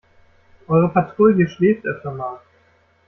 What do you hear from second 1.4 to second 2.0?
schläft